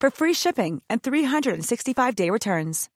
[0.00, 2.88] for free shipping and 365-day returns.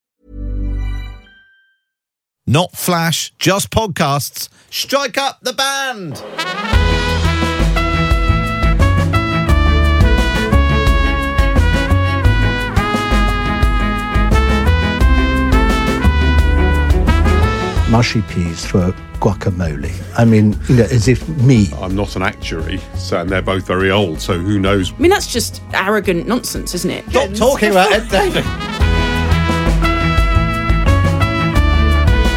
[2.46, 4.48] Not Flash, just podcasts.
[4.70, 6.22] Strike up the band.
[17.90, 19.92] Mushy peas for guacamole.
[20.16, 21.68] I mean, you know, as if me.
[21.80, 24.92] I'm not an actuary, so, and they're both very old, so who knows?
[24.92, 27.08] I mean, that's just arrogant nonsense, isn't it?
[27.10, 28.89] Stop talking about Ed Davey.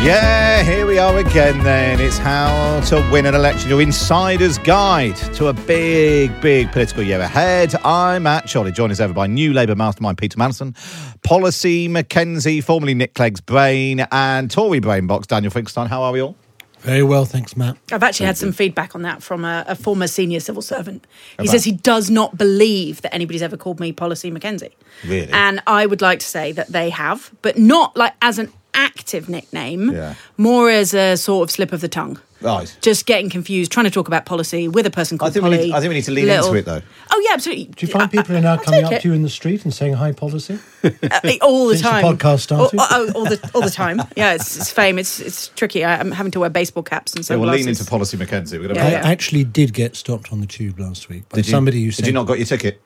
[0.04, 2.02] Yeah, here we are again then.
[2.02, 7.22] It's how to win an election, your insider's guide to a big, big political year
[7.22, 7.74] ahead.
[7.86, 10.76] I'm Matt Chorley, joined as ever by new Labour mastermind Peter Mandelson,
[11.24, 15.88] Policy Mackenzie, formerly Nick Clegg's brain, and Tory brain box Daniel Finkelstein.
[15.88, 16.36] How are we all?
[16.80, 17.78] Very well, thanks, Matt.
[17.90, 21.08] I've actually had some feedback on that from a, a former senior civil servant.
[21.40, 24.76] He says he does not believe that anybody's ever called me Policy Mackenzie.
[25.08, 25.32] Really?
[25.32, 29.30] And I would like to say that they have, but not like as an active
[29.30, 30.16] nickname, Yeah.
[30.38, 32.20] more as a sort of slip of the tongue.
[32.42, 32.76] Right.
[32.82, 35.52] Just getting confused, trying to talk about policy with a person I called think, we
[35.52, 36.82] need, I think we need to lean Little- into it though.
[37.10, 37.66] Oh yeah, absolutely.
[37.66, 39.94] Do you find people are now coming up to you in the street and saying
[39.94, 40.60] hi, policy?
[40.84, 42.18] Uh, all the Since the time.
[42.18, 42.78] podcast started?
[42.78, 44.02] Oh, oh, all the all the time.
[44.18, 45.00] Yeah, it's, it's fame.
[45.00, 45.86] It's it's tricky.
[45.86, 48.58] I, I'm having to wear baseball caps and So we'll lean into Policy Mackenzie.
[48.60, 49.08] We're gonna Yeah, I yeah.
[49.08, 51.96] actually did get stopped on the tube last week by Did you, somebody who did
[51.96, 52.82] said, you not got your ticket?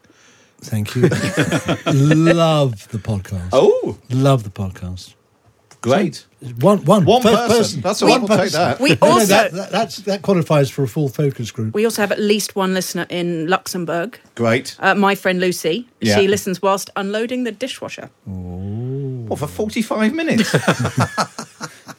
[0.61, 1.01] Thank you.
[1.85, 3.50] Love the podcast.
[3.53, 5.16] Oh, Love the podcast.
[5.81, 6.25] Great.
[6.59, 7.81] One, one, One first person.
[7.81, 8.79] That's all One right, we'll take that.
[8.79, 11.73] We No, no, also- that, that, that's, that qualifies for a full focus group.
[11.73, 14.19] We also have at least one listener in Luxembourg.
[14.35, 14.75] Great.
[14.79, 15.87] Uh, my friend Lucy.
[15.99, 16.16] Yeah.
[16.19, 18.09] She listens whilst unloading the dishwasher.
[18.25, 20.51] What, for 45 minutes?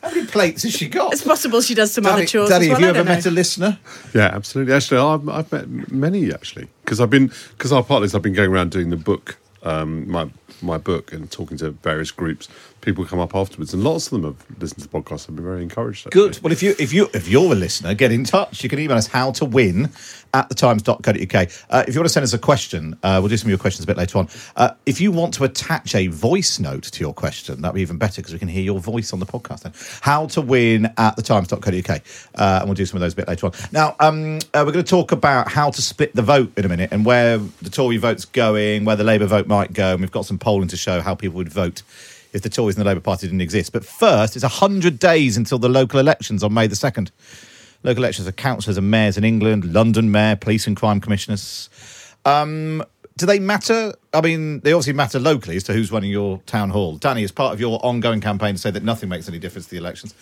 [0.03, 1.12] How many plates has she got?
[1.12, 2.49] It's possible she does some other chores.
[2.50, 3.31] Daddy as well, have you ever don't met know.
[3.31, 3.78] a listener?
[4.15, 4.72] Yeah, absolutely.
[4.72, 8.15] Actually, I've, I've met many actually because I've been because our partners.
[8.15, 10.31] I've been going around doing the book, um, my
[10.63, 12.49] my book, and talking to various groups.
[12.81, 15.29] People come up afterwards, and lots of them have listened to the podcast.
[15.29, 16.07] I've been very encouraged.
[16.07, 16.29] actually.
[16.29, 16.41] Good.
[16.43, 18.63] Well, if you if you if you're a listener, get in touch.
[18.63, 19.91] You can email us how to win
[20.34, 21.49] at thetimes.co.uk.
[21.71, 23.59] Uh, if you want to send us a question, uh, we'll do some of your
[23.59, 24.28] questions a bit later on.
[24.56, 27.99] Uh, if you want to attach a voice note to your question, that'd be even
[27.99, 29.62] better because we can hear your voice on the podcast.
[29.62, 33.28] Then, how to win at thetimes.co.uk, uh, and we'll do some of those a bit
[33.28, 33.53] later on.
[33.72, 36.69] Now, um, uh, we're going to talk about how to split the vote in a
[36.69, 40.11] minute and where the Tory vote's going, where the Labour vote might go, and we've
[40.11, 41.83] got some polling to show how people would vote
[42.33, 43.72] if the Tories and the Labour Party didn't exist.
[43.72, 47.11] But first, it's 100 days until the local elections on May the 2nd.
[47.83, 51.69] Local elections are councillors and mayors in England, London mayor, police and crime commissioners.
[52.25, 52.83] Um,
[53.16, 53.94] do they matter?
[54.15, 56.97] I mean, they obviously matter locally as to who's running your town hall.
[56.97, 59.72] Danny, as part of your ongoing campaign to say that nothing makes any difference to
[59.72, 60.15] the elections,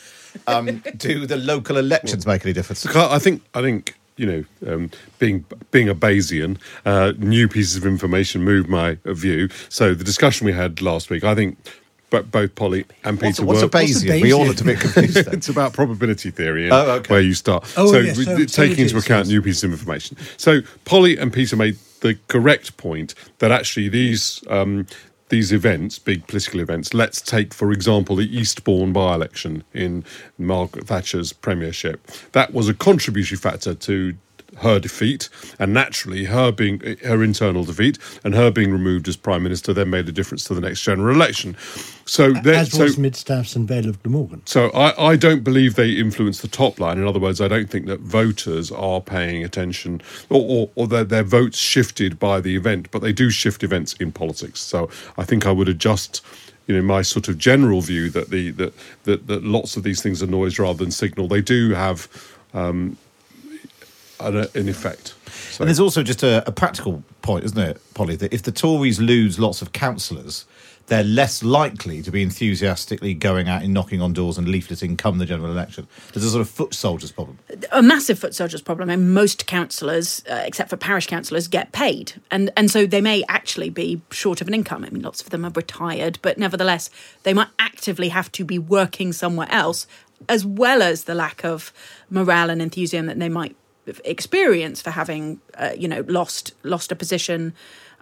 [0.47, 2.85] um, do the local elections make any difference?
[2.85, 7.77] Look, I think I think you know, um, being being a Bayesian, uh, new pieces
[7.77, 9.49] of information move my view.
[9.69, 11.59] So the discussion we had last week, I think.
[12.09, 13.71] But both Polly and What's, Peter what's a were.
[13.71, 14.23] Bayesian?
[14.23, 15.17] We all looked a bit confused.
[15.33, 17.13] It's about probability theory and Oh, okay.
[17.15, 17.65] where you start.
[17.77, 19.29] Oh, so, yeah, so- so taking it into is, account yes.
[19.33, 20.17] new pieces of information.
[20.37, 24.87] So Polly and Peter made the correct point that actually these um,
[25.31, 30.05] these events, big political events, let's take for example the Eastbourne by-election in
[30.39, 32.07] Margaret Thatcher's premiership.
[32.33, 34.15] That was a contributory factor to
[34.59, 39.43] her defeat and naturally her being her internal defeat and her being removed as prime
[39.43, 41.57] minister then made a difference to the next general election
[42.07, 44.43] so there, As so was Midstaffs and Vale of Glamorgan.
[44.47, 46.99] so I, I don't believe they influence the top line.
[46.99, 50.01] In other words, I don't think that voters are paying attention
[50.31, 53.95] or, or, or their, their votes shifted by the event, but they do shift events
[53.95, 54.61] in politics.
[54.61, 54.89] So
[55.19, 56.25] I think I would adjust
[56.69, 58.73] you know my sort of general view that the that
[59.05, 61.29] that, that lots of these things are noise rather than signal.
[61.29, 62.09] They do have
[62.55, 62.97] um,
[64.21, 65.15] an, an effect.
[65.51, 68.53] So, And there's also just a, a practical point, isn't it, Polly, that if the
[68.53, 70.45] Tories lose lots of councillors,
[70.87, 75.19] they're less likely to be enthusiastically going out and knocking on doors and leafleting come
[75.19, 75.87] the general election.
[76.13, 77.39] There's a sort of foot soldiers problem.
[77.73, 78.89] a massive foot soldiers problem.
[78.89, 83.25] And most councillors, uh, except for parish councillors, get paid, and and so they may
[83.29, 84.85] actually be short of an income.
[84.85, 86.89] I mean, lots of them are retired, but nevertheless,
[87.25, 89.87] they might actively have to be working somewhere else,
[90.29, 91.73] as well as the lack of
[92.11, 93.57] morale and enthusiasm that they might
[94.05, 97.55] experience for having, uh, you know, lost lost a position.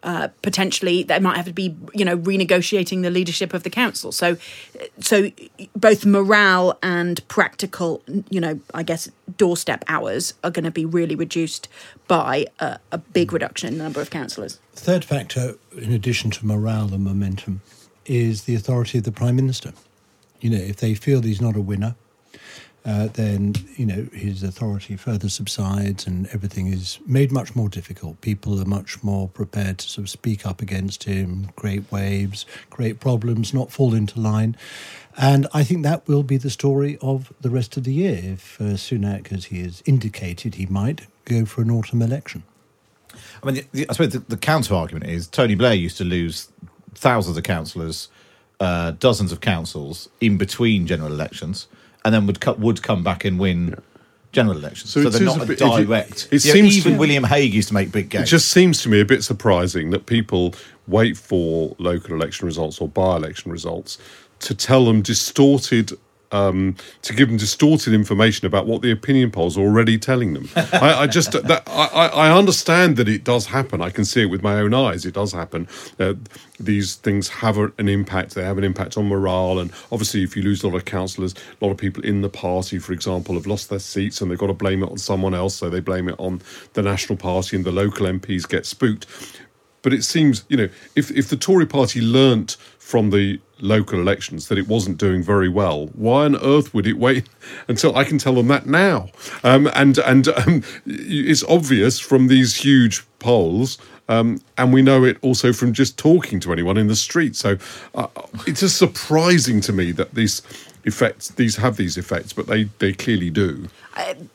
[0.03, 4.13] Uh, potentially, they might have to be, you know, renegotiating the leadership of the council.
[4.13, 4.37] So,
[5.01, 5.31] so
[5.75, 9.09] both morale and practical, you know, I guess
[9.39, 11.69] doorstep hours are going to be really reduced
[12.07, 14.61] by a, a big reduction in the number of councillors.
[14.75, 17.63] Third factor, in addition to morale and momentum,
[18.05, 19.73] is the authority of the Prime Minister.
[20.39, 21.95] You know, if they feel he's not a winner,
[22.85, 28.21] uh, then you know his authority further subsides and everything is made much more difficult.
[28.21, 33.01] People are much more prepared to sort of speak up against him, create waves, create
[33.01, 34.57] problems, not fall into line.
[35.17, 38.61] And I think that will be the story of the rest of the year if
[38.61, 42.43] uh, Sunak, as he has indicated he might, go for an autumn election.
[43.43, 46.05] I mean, the, the, I suppose the, the counter argument is Tony Blair used to
[46.05, 46.49] lose
[46.95, 48.09] thousands of councillors,
[48.61, 51.69] uh, dozens of councils in between general elections,
[52.05, 53.77] and then would cut, would come back and win
[54.33, 54.91] general elections.
[54.91, 56.29] So So, they're not a bit- it- direct.
[56.31, 58.89] it know, seems even to- William Hague used to make big It just seems to
[58.89, 60.55] me a bit surprising that people
[60.89, 63.97] wait for local election results or by election results
[64.41, 65.93] to tell them distorted.
[66.35, 70.49] Um, to give them distorted information about what the opinion polls are already telling them.
[70.57, 73.81] I, I just that I, I understand that it does happen.
[73.81, 75.07] I can see it with my own eyes.
[75.07, 75.69] It does happen.
[76.01, 76.15] Uh,
[76.59, 78.35] these things have a, an impact.
[78.35, 81.35] They have an impact on morale, and obviously, if you lose a lot of councillors,
[81.61, 84.39] a lot of people in the party, for example, have lost their seats, and they've
[84.39, 85.55] got to blame it on someone else.
[85.55, 86.43] So they blame it on
[86.73, 89.07] the National Party, and the local MPs get spooked.
[89.83, 94.49] But it seems, you know, if if the Tory party learnt from the local elections
[94.49, 97.27] that it wasn't doing very well, why on earth would it wait
[97.69, 99.09] until I can tell them that now?
[99.43, 103.79] Um, and and um, it's obvious from these huge polls.
[104.07, 107.37] Um, and we know it also from just talking to anyone in the street.
[107.37, 107.57] So
[107.95, 108.07] uh,
[108.47, 110.43] it's just surprising to me that these
[110.85, 113.67] effects, these have these effects, but they, they clearly do.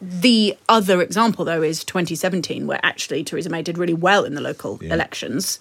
[0.02, 4.42] The other example, though, is 2017, where actually Theresa May did really well in the
[4.42, 5.60] local elections.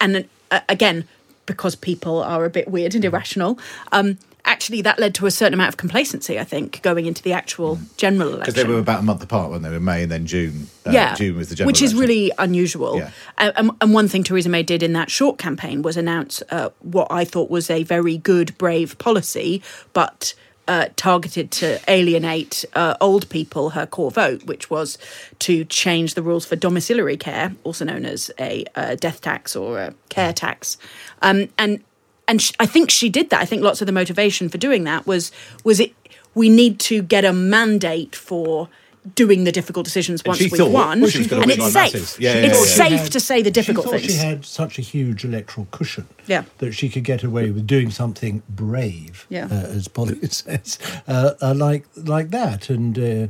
[0.00, 1.08] And uh, again,
[1.46, 3.58] because people are a bit weird and irrational,
[3.92, 7.32] um, actually that led to a certain amount of complacency, I think, going into the
[7.32, 8.52] actual general election.
[8.52, 9.70] because they were about a month apart, weren't they?
[9.70, 10.68] were May and then June.
[10.86, 12.08] Uh, yeah, June was the general which is election.
[12.08, 12.96] really unusual.
[12.96, 13.10] Yeah.
[13.38, 16.70] Uh, and, and one thing Theresa May did in that short campaign was announce uh,
[16.80, 20.34] what I thought was a very good, brave policy, but.
[20.68, 24.98] Uh, targeted to alienate uh, old people her core vote, which was
[25.40, 29.80] to change the rules for domiciliary care, also known as a uh, death tax or
[29.80, 30.78] a care tax,
[31.22, 31.82] um, and
[32.28, 33.40] and sh- I think she did that.
[33.40, 35.32] I think lots of the motivation for doing that was
[35.64, 35.92] was it
[36.34, 38.68] we need to get a mandate for
[39.14, 42.20] doing the difficult decisions once we've thought- won, well, she and it's by safe.
[42.20, 42.96] Yeah, yeah, it's yeah, yeah.
[42.98, 44.12] safe to say the difficult she thought things.
[44.12, 46.44] She had such a huge electoral cushion Yeah.
[46.58, 49.46] that she could get away with doing something brave, Yeah.
[49.50, 52.68] uh, as Polly says, uh, uh, like like that.
[52.68, 53.26] And uh,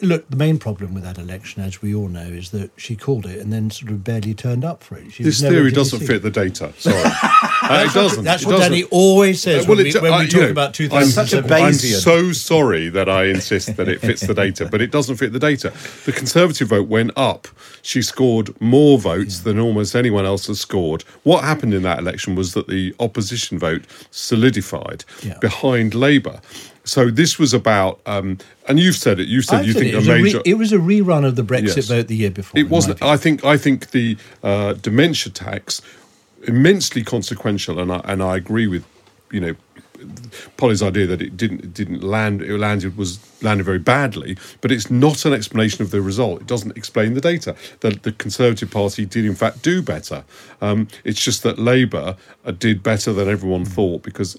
[0.00, 3.26] look, the main problem with that election, as we all know, is that she called
[3.26, 5.12] it and then sort of barely turned up for it.
[5.12, 6.72] She This theory doesn't fit the data.
[6.78, 7.10] Sorry.
[7.60, 8.24] Uh, it doesn't.
[8.24, 8.70] That's It what doesn't.
[8.72, 11.28] Danny always says Uh, when, we, when uh, we you talk know, about I'm 2007.
[11.28, 14.90] such a I'm so sorry that I insist that it fits the data, but it
[14.90, 15.72] doesn't fit the data.
[16.04, 17.48] The Conservative vote went up.
[17.82, 21.02] She scored more votes than almost anyone else has scored.
[21.22, 25.38] What happened in that election was that the opposition vote solidified Yeah.
[25.40, 26.40] behind Labour.
[26.84, 29.28] So this was about, um, and you've said it.
[29.28, 30.42] You said I you said think it, a was a re- major.
[30.46, 31.88] it was a rerun of the Brexit Yes.
[31.88, 32.58] vote the year before.
[32.58, 33.02] It wasn't.
[33.02, 33.44] I think.
[33.44, 35.82] I think the uh, dementia tax
[36.46, 38.84] immensely consequential, and I, and I agree with
[39.30, 39.54] you know
[40.56, 42.42] Polly's idea that it didn't it didn't land.
[42.42, 46.40] It landed was landed very badly, but it's not an explanation of the result.
[46.40, 47.56] It doesn't explain the data.
[47.80, 50.24] That the Conservative Party did in fact do better.
[50.60, 54.38] Um, it's just that Labour uh, did better than everyone thought because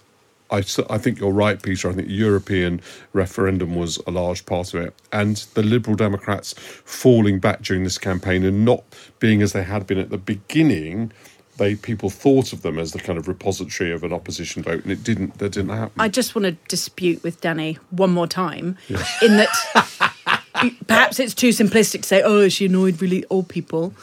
[0.52, 1.90] I, I, think you're right, Peter.
[1.90, 2.82] I think the European
[3.14, 4.96] referendum was a large part of it.
[5.12, 8.84] And the Liberal Democrats falling back during this campaign and not
[9.20, 11.12] being as they had been at the beginning,
[11.60, 14.92] they people thought of them as the kind of repository of an opposition vote, and
[14.92, 15.38] it didn't.
[15.38, 15.94] That didn't happen.
[16.00, 18.78] I just want to dispute with Danny one more time
[19.22, 19.50] in that
[20.88, 23.94] perhaps it's too simplistic to say, oh, she annoyed really old people.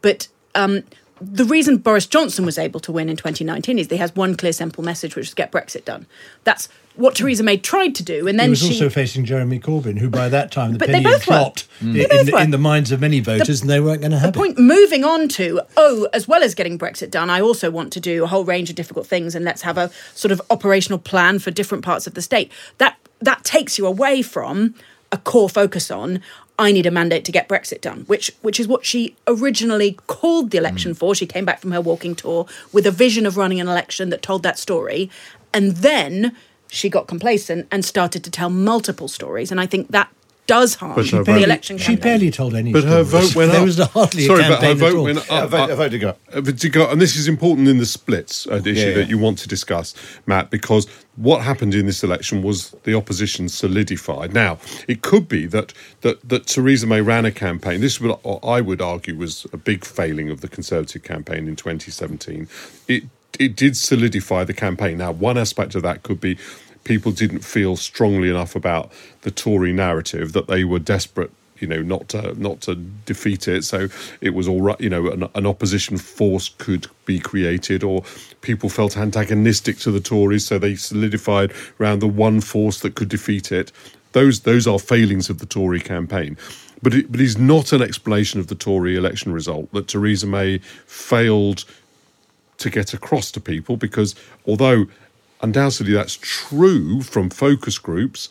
[0.00, 0.84] But um,
[1.20, 4.36] the reason Boris Johnson was able to win in 2019 is that he has one
[4.36, 6.06] clear, simple message, which is get Brexit done.
[6.44, 6.68] That's
[7.00, 9.98] what Theresa May tried to do, and then he was she also facing Jeremy Corbyn,
[9.98, 11.34] who by that time the But they penny had both were.
[11.34, 11.88] dropped mm.
[11.88, 12.40] in, They both in, were.
[12.40, 15.04] in the minds of many voters, and they weren't going to have the point moving
[15.04, 18.26] on to oh as well as getting brexit done i also want to do a
[18.26, 21.84] whole range of difficult things and let's have a sort of operational plan for different
[21.84, 24.74] parts of the state that that takes you away from
[25.12, 26.20] a core focus on
[26.58, 30.50] I need a mandate to get Brexit done, which which is what she originally called
[30.50, 30.96] the election mm.
[30.98, 31.14] for.
[31.14, 34.20] She came back from her walking tour with a vision of running an election that
[34.20, 35.10] told that story,
[35.54, 36.36] and then
[36.70, 39.50] she got complacent and started to tell multiple stories.
[39.50, 40.08] And I think that
[40.46, 41.96] does harm But her the vote- election campaign.
[41.96, 43.56] She barely told any But her vote went up.
[43.56, 45.04] there was hardly Sorry, a but her campaign at vote all.
[45.04, 45.50] went Yeah, a up.
[45.50, 46.18] vote, a vote to go up.
[46.32, 48.94] Uh, to go- and this is important in the splits uh, issue Yeah, yeah.
[48.94, 49.94] that you want to discuss,
[50.26, 54.34] Matt, because what happened in this election was the opposition solidified.
[54.34, 54.58] Now,
[54.88, 57.80] it could be that that, that Theresa May ran a campaign.
[57.80, 62.48] This would I would argue was a big failing of the Conservative campaign in 2017.
[62.88, 63.04] It
[63.38, 64.98] it did solidify the campaign.
[64.98, 66.38] Now, one aspect of that could be
[66.84, 68.90] people didn't feel strongly enough about
[69.22, 73.64] the Tory narrative that they were desperate you know not to not to defeat it.
[73.64, 73.88] So
[74.20, 78.02] it was all right you know an, an opposition force could be created or
[78.40, 83.08] people felt antagonistic to the tories so they solidified around the one force that could
[83.08, 83.72] defeat it.
[84.12, 86.36] Those those are failings of the tory campaign.
[86.82, 90.58] But it, but it's not an explanation of the tory election result that theresa may
[90.86, 91.64] failed
[92.60, 94.14] to get across to people because
[94.46, 94.86] although
[95.42, 98.28] undoubtedly that's true from focus groups,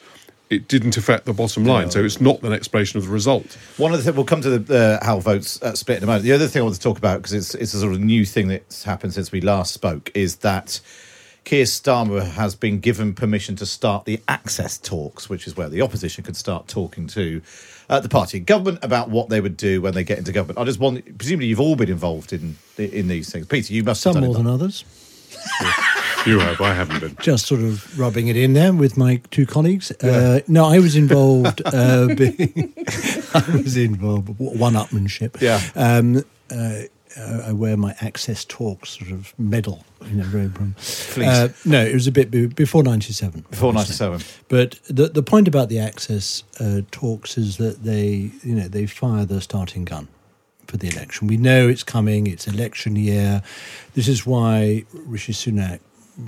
[0.50, 1.92] it didn't affect the bottom line.
[1.92, 3.58] So it's not an explanation of the result.
[3.78, 6.08] One of the things we'll come to the uh, how votes uh, split in a
[6.08, 6.24] moment.
[6.24, 8.26] The other thing I want to talk about because it's it's a sort of new
[8.26, 10.80] thing that's happened since we last spoke is that
[11.44, 15.82] Keir Starmer has been given permission to start the access talks, which is where the
[15.82, 17.42] opposition could start talking to
[17.90, 20.60] uh, the party and government about what they would do when they get into government.
[20.60, 23.48] I just want, presumably, you've all been involved in in these things.
[23.48, 24.44] Peter, you must have Some done more it.
[24.44, 24.86] than others.
[26.26, 27.16] You have, I haven't been.
[27.22, 29.90] Just sort of rubbing it in there with my two colleagues.
[30.04, 31.62] Uh, no, I was involved.
[31.66, 32.74] Uh, being,
[33.34, 34.38] I was involved.
[34.38, 35.40] One-upmanship.
[35.40, 35.62] Yeah.
[35.76, 36.18] Um,
[36.52, 36.82] uh,
[37.18, 40.76] uh, I wear my Access Talks sort of medal, you know, very prim.
[41.18, 43.46] Uh, no, it was a bit be- before '97.
[43.50, 44.08] Before obviously.
[44.08, 44.44] 97.
[44.48, 48.86] But the the point about the Access uh, Talks is that they, you know, they
[48.86, 50.08] fire the starting gun
[50.68, 51.28] for the election.
[51.28, 52.28] We know it's coming.
[52.28, 53.42] It's election year.
[53.96, 55.80] This is why Rishi Sunak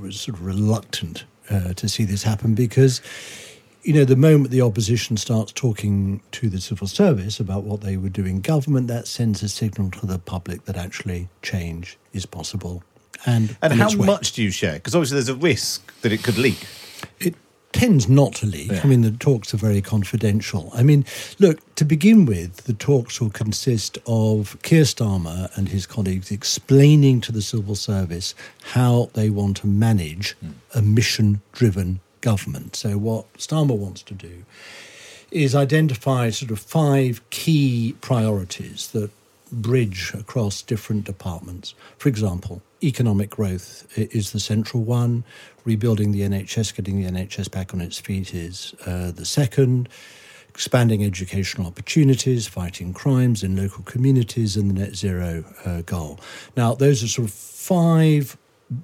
[0.02, 3.02] was sort of reluctant uh, to see this happen because,
[3.84, 7.98] you know, the moment the opposition starts talking to the civil service about what they
[7.98, 12.26] would do in government, that sends a signal to the public that actually change is
[12.26, 12.84] possible.
[13.26, 14.74] And And how much do you share?
[14.74, 16.66] Because obviously there's a risk that it could leak.
[17.20, 17.36] It
[17.72, 18.72] tends not to leak.
[18.72, 18.82] Yeah.
[18.84, 20.72] I mean, the talks are very confidential.
[20.74, 21.06] I mean,
[21.40, 27.22] look, to begin with, the talks will consist of Keir Starmer and his colleagues explaining
[27.22, 30.52] to the civil service how they want to manage hmm.
[30.76, 32.76] a mission driven government.
[32.76, 34.46] So, what Starmer wants to do
[35.32, 39.10] is identify sort of five key priorities that
[39.52, 41.74] bridge across different departments.
[41.98, 45.24] For example, economic growth is the central one.
[45.66, 49.90] Rebuilding the NHS, getting the NHS back on its feet is uh, the second.
[50.50, 56.20] Expanding educational opportunities, fighting crimes in local communities, and the net zero uh, goal.
[56.58, 58.38] Now, those are sort of five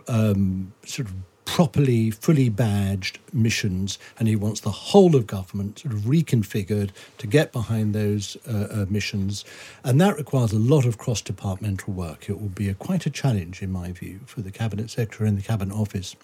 [0.07, 1.15] um, sort of
[1.47, 7.25] properly, fully badged missions, and he wants the whole of government sort of reconfigured to
[7.25, 9.45] get behind those uh, uh, missions.
[9.83, 12.29] And that requires a lot of cross departmental work.
[12.29, 15.37] It will be a, quite a challenge, in my view, for the Cabinet Secretary and
[15.37, 16.15] the Cabinet Office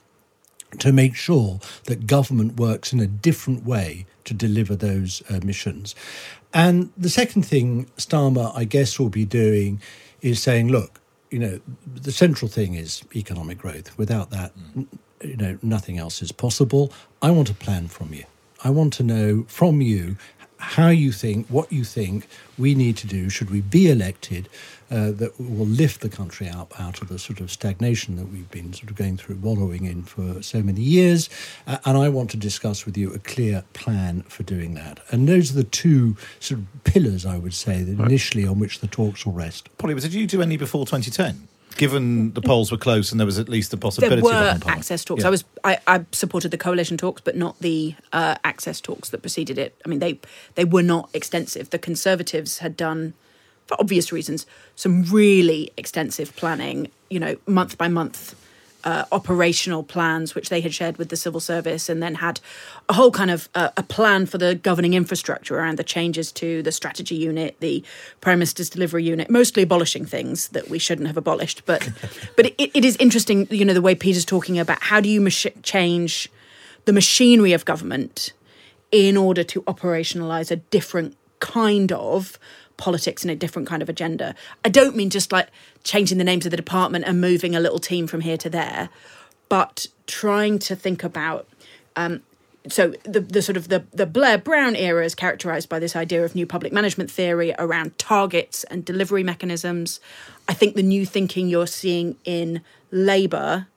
[0.80, 5.96] to make sure that government works in a different way to deliver those uh, missions.
[6.54, 9.82] And the second thing Starmer, I guess, will be doing
[10.22, 11.00] is saying, look,
[11.30, 11.60] you know,
[11.96, 13.98] the central thing is economic growth.
[13.98, 14.88] Without that, n-
[15.24, 16.92] you know, nothing else is possible.
[17.22, 18.26] I want a plan from you.
[18.64, 20.18] I want to know from you
[20.58, 22.26] how you think, what you think
[22.58, 24.48] we need to do, should we be elected,
[24.90, 28.50] uh, that will lift the country up out of the sort of stagnation that we've
[28.52, 31.30] been sort of going through, wallowing in for so many years.
[31.68, 35.00] Uh, and I want to discuss with you a clear plan for doing that.
[35.12, 38.80] And those are the two sort of pillars, I would say, that initially on which
[38.80, 39.76] the talks will rest.
[39.78, 41.48] Polly, did you do any before 2010?
[41.76, 44.66] Given the polls were close and there was at least a possibility there of were
[44.66, 45.22] hung access talks.
[45.22, 45.28] Yeah.
[45.28, 49.22] I was I, I supported the coalition talks, but not the uh, access talks that
[49.22, 49.76] preceded it.
[49.86, 50.20] I mean, they
[50.56, 51.70] they were not extensive.
[51.70, 53.14] The Conservatives had done,
[53.68, 56.90] for obvious reasons, some really extensive planning.
[57.10, 58.36] You know, month by month.
[58.84, 62.40] Uh, operational plans, which they had shared with the civil service, and then had
[62.90, 66.62] a whole kind of uh, a plan for the governing infrastructure around the changes to
[66.64, 67.84] the strategy unit, the
[68.22, 71.64] prime minister's delivery unit, mostly abolishing things that we shouldn't have abolished.
[71.66, 71.90] But
[72.36, 75.22] but it, it is interesting, you know, the way Peter's talking about how do you
[75.22, 76.30] mach- change
[76.86, 78.34] the machinery of government
[78.92, 82.40] in order to operationalize a different kind of
[82.84, 84.36] politics and a different kind of agenda.
[84.66, 85.48] I don't mean just like
[85.86, 88.90] changing the names of the department and moving a little team from here to there,
[89.48, 91.48] but trying to think about.
[91.96, 92.24] Um,
[92.68, 96.26] so the, the sort of the, the Blair Brown era is characterized by this idea
[96.26, 100.02] of new public management theory around targets and delivery mechanisms.
[100.50, 102.62] I think the new thinking you're seeing in
[102.92, 103.68] Labour,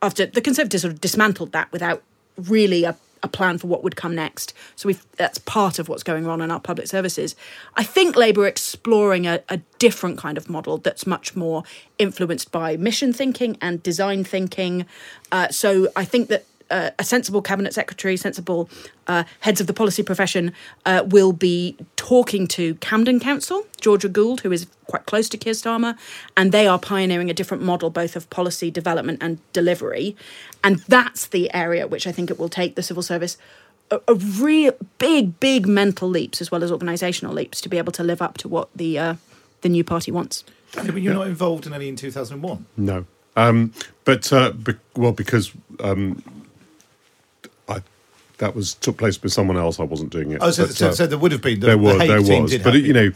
[0.00, 2.04] after the Conservatives sort of dismantled that without
[2.36, 4.52] really a a plan for what would come next.
[4.76, 7.36] So that's part of what's going on in our public services.
[7.76, 11.62] I think Labour are exploring a, a different kind of model that's much more
[11.98, 14.86] influenced by mission thinking and design thinking.
[15.30, 18.68] Uh, so I think that uh, a sensible cabinet secretary, sensible
[19.06, 20.52] uh, heads of the policy profession
[20.86, 25.52] uh, will be talking to Camden Council, Georgia Gould, who is quite close to Keir
[25.52, 25.96] Starmer,
[26.36, 30.16] and they are pioneering a different model both of policy development and delivery.
[30.64, 33.36] And that's the area which I think it will take the civil service
[33.92, 37.92] a, a real big, big mental leaps as well as organisational leaps to be able
[37.92, 39.14] to live up to what the uh,
[39.60, 40.44] the new party wants.
[40.74, 42.66] But you're not involved in any in 2001.
[42.78, 43.04] No.
[43.36, 43.72] Um,
[44.04, 46.51] but uh, be, well, because um, I
[48.38, 49.78] that was took place with someone else.
[49.78, 50.38] I wasn't doing it.
[50.40, 51.60] Oh, so, but, so, uh, so there would have been.
[51.60, 53.10] The, there was, Hague there was, but have you know,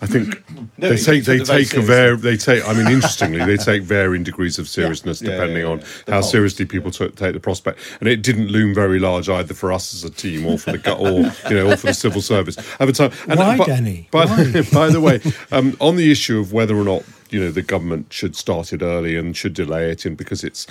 [0.00, 0.42] I think
[0.78, 2.66] No, they take they take a very they take.
[2.66, 5.86] I mean, interestingly, they take varying degrees of seriousness Yeah, yeah, depending yeah, on yeah.
[6.06, 7.78] The how polls, seriously people took take the prospect.
[8.00, 10.78] And it didn't loom very large either for us as a team or for the
[10.78, 11.10] go- or
[11.50, 13.12] you know or for the civil service at the time.
[13.28, 14.08] And, Why, but- Danny?
[14.10, 14.62] By, Why?
[14.72, 15.20] by the way,
[15.52, 18.82] um, on the issue of whether or not you know the government should start it
[18.82, 20.66] early and should delay it, and because it's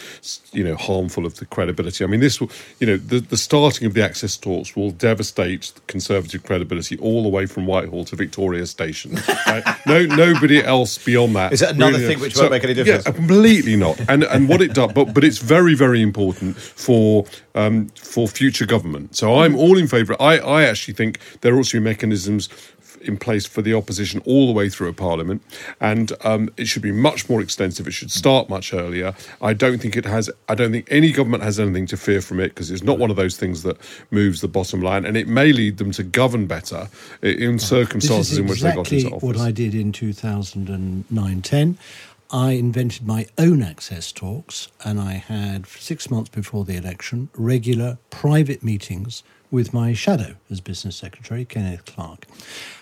[0.54, 2.04] you know harmful of the credibility.
[2.04, 5.74] I mean, this will you know the, the starting of the access talks will devastate
[5.88, 9.18] Conservative credibility all the way from Whitehall to Victoria Station.
[9.48, 9.64] Right?
[9.88, 11.52] No, nobody else beyond that.
[11.52, 13.06] Is that another thing which won't make any difference?
[13.06, 14.00] Yeah, completely not.
[14.08, 17.26] And and what it does, but but it's very very important for
[17.56, 19.16] um, for future government.
[19.16, 20.16] So I'm all in favour.
[20.22, 22.48] I I actually think there ought to be mechanisms
[23.04, 25.42] in place for the opposition all the way through a parliament,
[25.80, 27.88] and um, it should be much more extensive.
[27.88, 29.14] It should start much earlier.
[29.42, 30.30] I don't think it has.
[30.48, 33.10] I don't think any government has anything to fear from it because it's not one
[33.10, 33.78] of those things that
[34.12, 36.90] moves the bottom line, and it may lead them to govern better
[37.22, 39.24] in circumstances is in which they got into office.
[39.24, 41.78] what I did in 2009-10.
[42.32, 47.98] I invented my own access talks, and I had six months before the election regular
[48.10, 52.26] private meetings with my shadow as business secretary, Kenneth Clarke.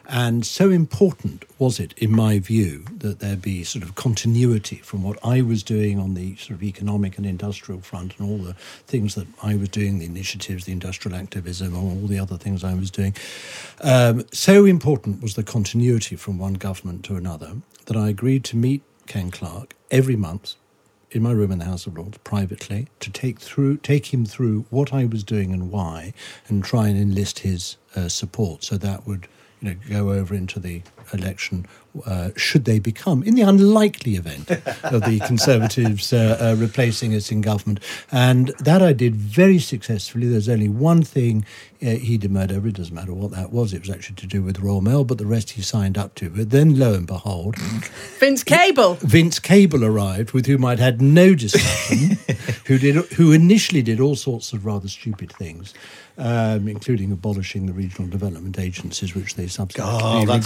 [0.07, 5.01] And so important was it, in my view, that there be sort of continuity from
[5.01, 8.53] what I was doing on the sort of economic and industrial front and all the
[8.85, 12.63] things that I was doing, the initiatives, the industrial activism, and all the other things
[12.63, 13.15] I was doing.
[13.81, 18.55] Um, so important was the continuity from one government to another that I agreed to
[18.55, 20.55] meet Ken Clarke every month
[21.11, 24.65] in my room in the House of Lords privately to take through take him through
[24.69, 26.13] what I was doing and why,
[26.47, 28.63] and try and enlist his uh, support.
[28.63, 29.27] So that would
[29.61, 31.65] you know go over into the election
[32.05, 34.49] uh, should they become in the unlikely event
[34.83, 37.79] of the Conservatives uh, uh, replacing us in government,
[38.11, 40.27] and that I did very successfully.
[40.27, 41.45] There's only one thing
[41.81, 42.67] uh, he demurred over.
[42.67, 43.73] It doesn't matter what that was.
[43.73, 46.29] It was actually to do with Royal Mail, but the rest he signed up to.
[46.29, 47.55] But then, lo and behold,
[48.19, 48.95] Vince Cable.
[48.95, 52.17] Vince Cable arrived, with whom I'd had no discussion,
[52.65, 55.73] who did who initially did all sorts of rather stupid things,
[56.17, 60.43] um, including abolishing the regional development agencies, which they subsequently Oh, that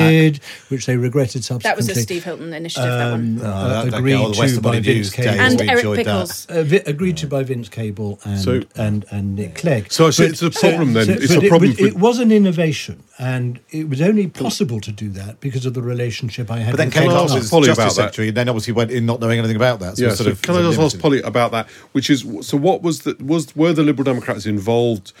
[0.00, 3.40] takes me which they regretted That was a Steve Hilton initiative, that one.
[3.42, 5.40] Oh, uh, that, that, agreed all to by Vince News Cable.
[5.40, 6.46] And Eric Pickles.
[6.46, 9.92] Uh, vi- agreed to by Vince Cable and So- and, and Nick Clegg.
[9.92, 11.10] So I see it's a problem then.
[11.10, 14.80] It's a it problem was- for- It was an innovation, and it was only possible
[14.80, 16.72] to do that because of the relationship I had.
[16.72, 17.94] But then with Ken Can I Clarke ask Polly Justice about that?
[17.94, 19.96] Secretary, and then obviously went in not knowing anything about that.
[19.96, 20.98] So yeah, sort so of can I just ask.
[20.98, 21.68] Polly about that?
[21.92, 25.12] Which is, so what was the was were the Liberal Democrats involved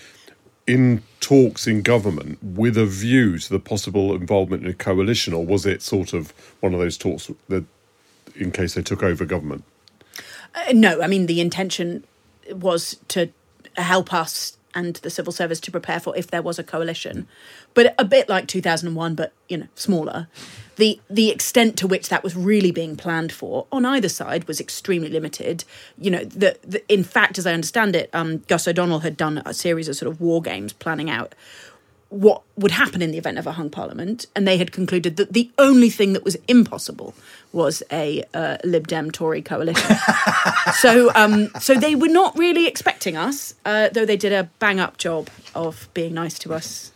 [0.70, 5.44] in talks in government with a view to the possible involvement in a coalition, or
[5.44, 7.64] was it sort of one of those talks that,
[8.36, 9.64] in case they took over government?
[10.54, 12.04] Uh, no, I mean the intention
[12.50, 13.30] was to
[13.76, 17.26] help us and the civil service to prepare for if there was a coalition,
[17.74, 20.28] but a bit like two thousand and one, but you know smaller.
[20.76, 24.60] The the extent to which that was really being planned for on either side was
[24.60, 25.64] extremely limited.
[25.98, 29.42] You know, the, the in fact, as I understand it, um, Gus O'Donnell had done
[29.44, 31.34] a series of sort of war games planning out
[32.10, 35.32] what would happen in the event of a hung parliament, and they had concluded that
[35.32, 37.14] the only thing that was impossible
[37.52, 39.96] was a uh, Lib Dem Tory coalition.
[40.80, 44.80] so, um, so they were not really expecting us, uh, though they did a bang
[44.80, 46.92] up job of being nice to us.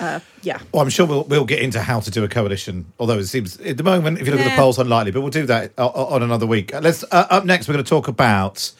[0.00, 0.58] Uh, yeah.
[0.72, 3.60] Well, I'm sure we'll, we'll get into how to do a coalition, although it seems
[3.60, 5.92] at the moment, if you look at the polls, unlikely, but we'll do that o-
[5.94, 6.74] o- on another week.
[6.74, 8.72] Uh, Let's uh, Up next, we're going to talk about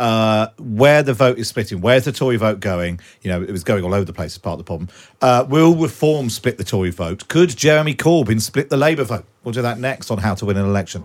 [0.00, 1.80] uh, where the vote is splitting.
[1.80, 2.98] Where's the Tory vote going?
[3.20, 4.88] You know, it was going all over the place as part of the problem.
[5.20, 7.28] Uh, will reform split the Tory vote?
[7.28, 9.26] Could Jeremy Corbyn split the Labour vote?
[9.44, 11.04] We'll do that next on how to win an election.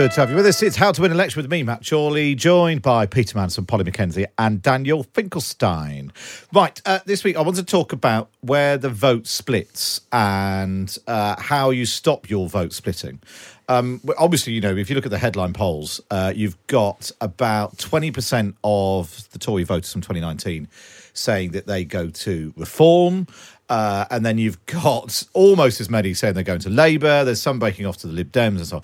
[0.00, 0.62] Good to have you with us.
[0.62, 3.84] It's How to Win an Election with me, Matt Chorley, joined by Peter Mandelson, Polly
[3.84, 6.10] Mackenzie, and Daniel Finkelstein.
[6.54, 11.38] Right, uh, this week I want to talk about where the vote splits and uh,
[11.38, 13.20] how you stop your vote splitting.
[13.68, 17.76] Um, obviously, you know, if you look at the headline polls, uh, you've got about
[17.76, 20.66] 20% of the Tory voters from 2019
[21.12, 23.26] saying that they go to reform.
[23.68, 27.24] Uh, and then you've got almost as many saying they're going to Labour.
[27.24, 28.82] There's some breaking off to the Lib Dems and so on.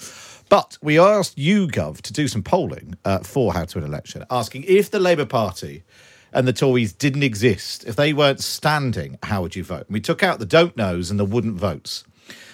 [0.49, 4.25] But we asked YouGov to do some polling uh, for How to Win an Election,
[4.31, 5.83] asking if the Labour Party
[6.33, 9.87] and the Tories didn't exist, if they weren't standing, how would you vote?
[9.87, 12.05] And we took out the don't knows and the wouldn't votes.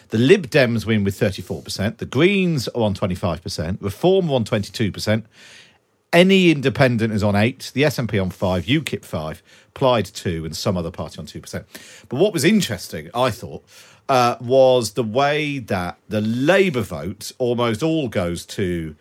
[0.08, 1.96] The Lib Dems win with 34%.
[1.96, 3.78] The Greens are on 25%.
[3.80, 5.24] Reform on 22%.
[6.12, 7.72] Any independent is on 8.
[7.72, 8.66] The SNP on 5.
[8.66, 9.42] UKIP 5.
[9.72, 10.44] Plaid 2.
[10.44, 11.64] And some other party on 2%.
[12.10, 13.64] But what was interesting, I thought,
[14.08, 18.94] uh, was the way that the Labour vote almost all goes to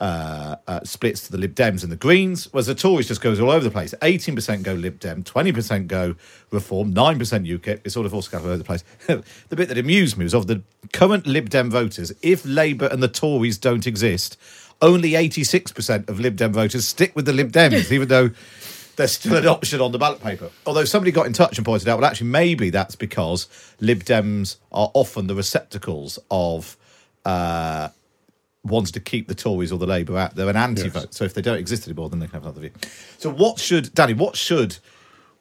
[0.00, 3.40] uh, uh, splits to the Lib Dems and the Greens, whereas the Tories just goes
[3.40, 3.94] all over the place.
[4.02, 6.16] 18% go Lib Dem, 20% go
[6.50, 7.80] Reform, 9% UKIP.
[7.84, 8.84] It's sort of all scattered over the place.
[9.06, 13.02] the bit that amused me was of the current Lib Dem voters, if Labour and
[13.02, 14.36] the Tories don't exist,
[14.82, 18.30] only 86% of Lib Dem voters stick with the Lib Dems, even though
[18.96, 20.50] there's still an option on the ballot paper.
[20.66, 23.48] Although somebody got in touch and pointed out, well, actually, maybe that's because
[23.80, 26.76] Lib Dems are often the receptacles of
[27.24, 27.88] uh,
[28.64, 30.34] ones to keep the Tories or the Labour out.
[30.34, 32.72] They're an anti-vote, so if they don't exist anymore, then they can have another view.
[33.18, 34.14] So, what should Danny?
[34.14, 34.78] What should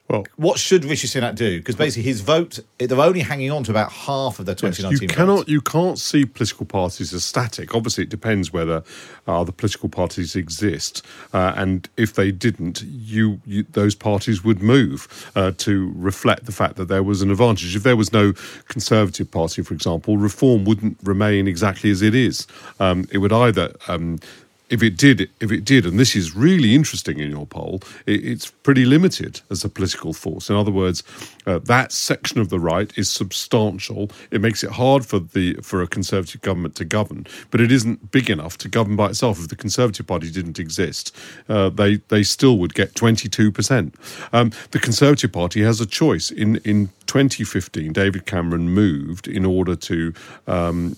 [0.07, 1.57] Well, what should Rishi Sunak do?
[1.57, 5.01] Because basically, his vote they're only hanging on to about half of their Yes, 2019.
[5.01, 5.17] you votes.
[5.17, 7.73] cannot, you can't see political parties as static.
[7.73, 8.83] Obviously, it depends whether
[9.27, 14.61] uh, the political parties exist, uh, and if they didn't, you, you those parties would
[14.61, 17.75] move uh, to reflect the fact that there was an advantage.
[17.75, 18.33] If there was no
[18.67, 22.45] Conservative Party, for example, Reform wouldn't remain exactly as it is.
[22.79, 23.73] Um, it would either.
[23.87, 24.19] Um,
[24.69, 28.25] if it did, if it did, and this is really interesting in your poll, it,
[28.25, 30.49] it's pretty limited as a political force.
[30.49, 31.03] In other words,
[31.45, 34.09] uh, that section of the right is substantial.
[34.31, 38.11] It makes it hard for the for a conservative government to govern, but it isn't
[38.11, 39.39] big enough to govern by itself.
[39.39, 41.15] If the Conservative Party didn't exist,
[41.47, 43.95] uh, they they still would get twenty two percent.
[44.33, 46.31] Um, the Conservative Party has a choice.
[46.31, 50.13] In in 2015, David Cameron moved in order to
[50.47, 50.97] um,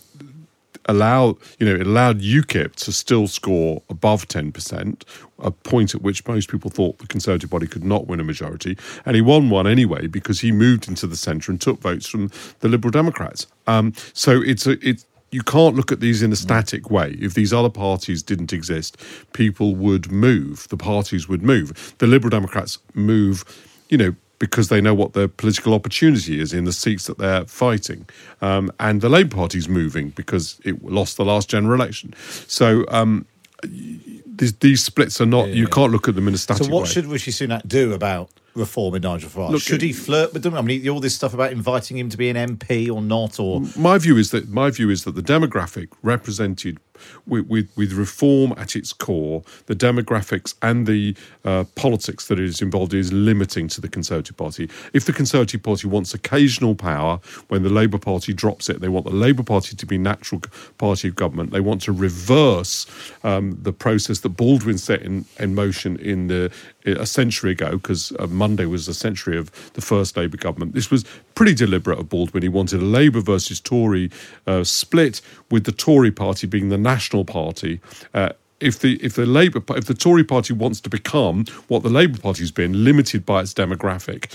[0.88, 5.04] allow you know it allowed UKIP to still score above 10%,
[5.40, 8.78] a point at which most people thought the Conservative Party could not win a majority,
[9.06, 12.32] and he won one anyway because he moved into the centre and took votes from
[12.60, 13.48] the Liberal Democrats.
[13.68, 17.18] Um, so it's a it's you can't look at these in a static way.
[17.20, 18.98] If these other parties didn't exist,
[19.34, 20.68] people would move.
[20.70, 21.96] The parties would move.
[21.98, 23.44] The Liberal Democrats move,
[23.90, 27.46] you know, because they know what their political opportunity is in the seats that they're
[27.46, 28.08] fighting.
[28.42, 32.14] Um, and the Labour Party's moving because it lost the last general election.
[32.48, 33.26] So um,
[33.64, 36.68] these, these splits are not, you can't look at them in a static way.
[36.68, 36.90] So, what way.
[36.90, 39.52] should Rishi Sunak do about reforming Nigel Farage?
[39.52, 40.56] Look, Should he flirt with them?
[40.56, 43.62] I mean, all this stuff about inviting him to be an MP or not, or
[43.78, 46.80] my view is that my view is that the demographic represented
[47.26, 52.62] with, with, with reform at its core, the demographics and the uh, politics that is
[52.62, 54.70] involved in is limiting to the Conservative Party.
[54.94, 59.06] If the Conservative Party wants occasional power, when the Labour Party drops it, they want
[59.06, 60.42] the Labour Party to be natural
[60.78, 61.52] party of government.
[61.52, 62.86] They want to reverse
[63.24, 66.52] um, the process that Baldwin set in, in motion in the
[66.86, 70.74] a century ago, because uh, Monday was a century of the first Labour government.
[70.74, 71.04] This was
[71.38, 72.42] pretty deliberate of Baldwin.
[72.42, 74.10] He wanted a Labour versus Tory
[74.48, 75.22] uh, split,
[75.52, 77.80] with the Tory party being the national party.
[78.12, 81.90] Uh, if the if the Labour if the Tory party wants to become what the
[81.90, 84.34] Labour party has been, limited by its demographic,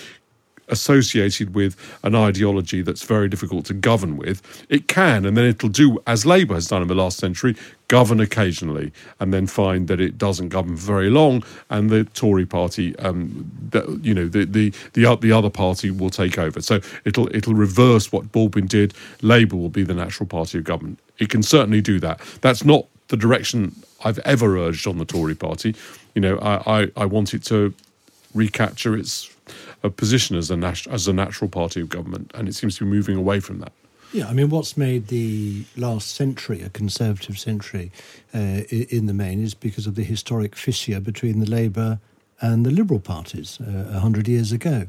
[0.69, 5.69] associated with an ideology that's very difficult to govern with, it can, and then it'll
[5.69, 7.57] do as Labour has done in the last century,
[7.89, 12.47] govern occasionally, and then find that it doesn't govern for very long, and the Tory
[12.47, 16.63] party, um, the, you know, the, the the the other party will take over.
[16.63, 18.95] So it'll it'll reverse what Baldwin did.
[19.21, 20.99] Labour will be the natural party of government.
[21.19, 22.21] It can certainly do that.
[22.41, 25.75] That's not the direction I've ever urged on the Tory party.
[26.15, 27.75] You know, I, I, I want it to
[28.35, 29.32] recapture its
[29.83, 32.85] a position as a nat- as a natural party of government, and it seems to
[32.85, 33.73] be moving away from that.
[34.13, 37.91] Yeah, I mean, what's made the last century a conservative century
[38.35, 41.99] uh, in the main is because of the historic fissure between the Labour
[42.41, 44.89] and the Liberal parties uh, a uh, hundred years ago.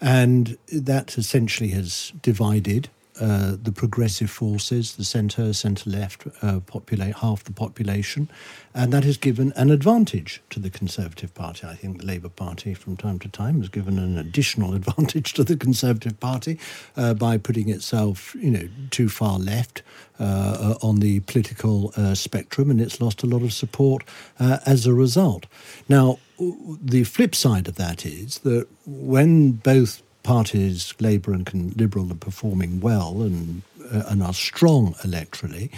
[0.00, 2.88] And that essentially has divided
[3.20, 8.30] uh, the progressive forces, the centre, centre left, uh, populate half the population,
[8.74, 11.66] and that has given an advantage to the Conservative Party.
[11.66, 15.44] I think the Labour Party, from time to time, has given an additional advantage to
[15.44, 16.58] the Conservative Party
[16.96, 19.82] uh, by putting itself, you know, too far left
[20.18, 24.02] uh, on the political uh, spectrum, and it's lost a lot of support
[24.38, 25.46] as a result.
[25.88, 32.16] Now, the flip side of that is that when both parties, Labour and Liberal, are
[32.16, 35.70] performing well and, uh, and are strong electorally,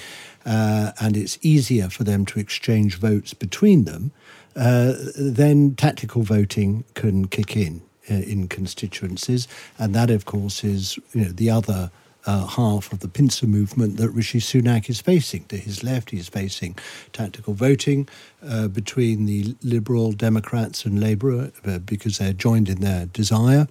[0.45, 4.11] uh, and it's easier for them to exchange votes between them,
[4.57, 10.99] uh, then tactical voting can kick in uh, in constituencies, and that, of course, is
[11.13, 11.91] you know the other.
[12.25, 15.43] Uh, half of the pincer movement that Rishi Sunak is facing.
[15.47, 16.79] To his left, he's facing
[17.13, 18.09] tactical voting
[18.47, 23.67] uh, between the Liberal Democrats and Labour uh, because they're joined in their desire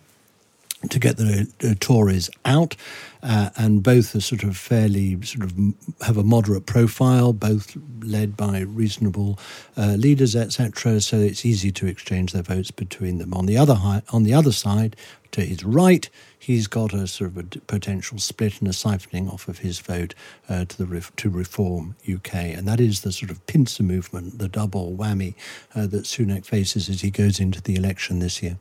[0.89, 2.75] to get the uh, Tories out,
[3.23, 5.53] uh, and both are sort of fairly sort of
[6.01, 9.37] have a moderate profile, both led by reasonable
[9.77, 10.99] uh, leaders, etc.
[11.01, 13.33] So it's easy to exchange their votes between them.
[13.33, 14.95] On the other hi- on the other side,
[15.31, 19.47] to his right, he's got a sort of a potential split and a siphoning off
[19.47, 20.13] of his vote
[20.49, 24.39] uh, to the ref- to Reform UK, and that is the sort of pincer movement,
[24.39, 25.35] the double whammy
[25.75, 28.57] uh, that Sunak faces as he goes into the election this year.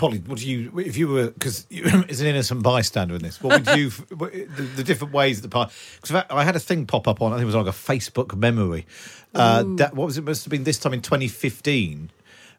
[0.00, 1.66] Polly, what do you, if you were, because
[2.08, 5.52] as an innocent bystander in this, what would you, the, the, different ways that the
[5.52, 7.70] party, because I had a thing pop up on, I think it was like a
[7.70, 8.86] Facebook memory.
[9.34, 12.10] Uh, that, what was it, must have been this time in 2015.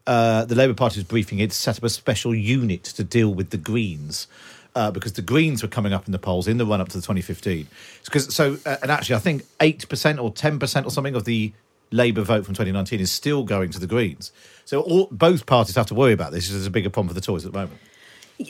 [0.06, 3.50] Uh, the Labour Party was briefing it, set up a special unit to deal with
[3.50, 4.28] the Greens.
[4.76, 6.98] Uh, because the Greens were coming up in the polls in the run up to
[6.98, 7.68] the 2015.
[8.06, 11.26] Because so, uh, and actually, I think eight percent or ten percent or something of
[11.26, 11.52] the
[11.92, 14.32] Labour vote from 2019 is still going to the Greens.
[14.66, 16.50] So all, both parties have to worry about this.
[16.50, 17.80] There's a bigger problem for the Tories at the moment.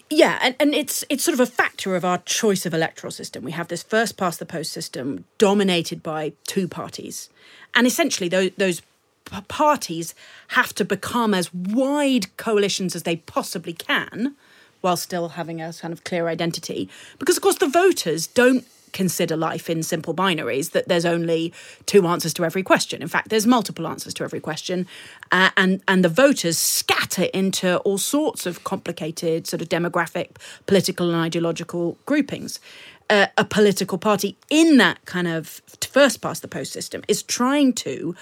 [0.09, 3.43] Yeah, and, and it's it's sort of a factor of our choice of electoral system.
[3.43, 7.29] We have this first past the post system dominated by two parties,
[7.75, 8.81] and essentially those those
[9.47, 10.15] parties
[10.49, 14.35] have to become as wide coalitions as they possibly can,
[14.79, 16.89] while still having a kind of clear identity.
[17.19, 21.53] Because of course the voters don't consider life in simple binaries that there's only
[21.85, 23.01] two answers to every question.
[23.01, 24.87] In fact, there's multiple answers to every question,
[25.31, 31.09] uh, and and the voters scatter into all sorts of complicated sort of demographic, political,
[31.09, 32.59] and ideological groupings.
[33.09, 37.73] Uh, a political party in that kind of first past the post system is trying
[37.73, 38.15] to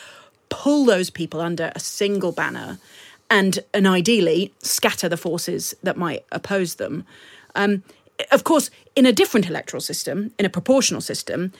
[0.49, 2.79] pull those people under a single banner
[3.29, 7.05] and and ideally scatter the forces that might oppose them.
[7.55, 7.84] Um,
[8.32, 11.51] of course, in a different electoral system, in a proportional system,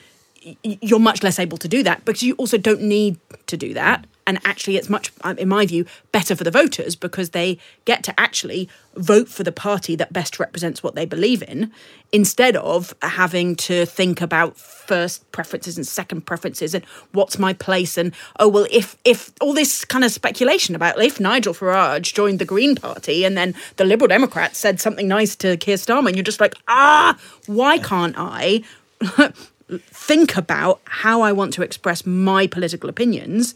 [0.64, 4.06] you're much less able to do that because you also don't need to do that.
[4.30, 8.04] And actually, it's much, um, in my view, better for the voters because they get
[8.04, 11.72] to actually vote for the party that best represents what they believe in
[12.12, 17.98] instead of having to think about first preferences and second preferences and what's my place.
[17.98, 22.38] And oh, well, if, if all this kind of speculation about if Nigel Farage joined
[22.38, 26.24] the Green Party and then the Liberal Democrats said something nice to Keir Starmer, you're
[26.24, 28.62] just like, ah, why can't I?
[29.78, 33.54] think about how I want to express my political opinions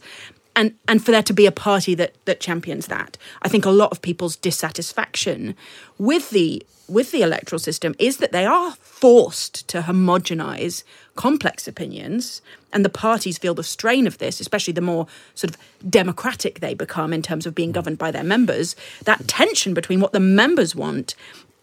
[0.56, 3.16] and and for there to be a party that that champions that.
[3.42, 5.54] I think a lot of people's dissatisfaction
[5.98, 12.42] with the with the electoral system is that they are forced to homogenize complex opinions
[12.72, 15.56] and the parties feel the strain of this especially the more sort of
[15.88, 20.12] democratic they become in terms of being governed by their members that tension between what
[20.12, 21.14] the members want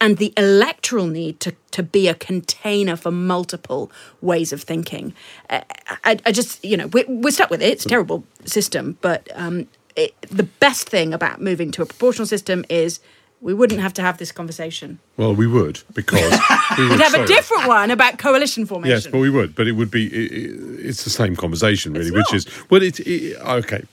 [0.02, 5.14] and the electoral need to, to be a container for multiple ways of thinking.
[5.50, 5.64] I,
[6.04, 7.70] I, I just, you know, we're, we're, stuck with it.
[7.70, 12.26] It's a terrible system, but um, it, the best thing about moving to a proportional
[12.26, 13.00] system is
[13.42, 15.00] we wouldn't have to have this conversation.
[15.18, 16.32] Well, we would because
[16.78, 18.96] we would have a different one about coalition formation.
[18.96, 19.56] Yes, but we would.
[19.56, 22.84] But it would be it, it, it's the same conversation, really, It's which is well,
[22.84, 23.84] it, it okay.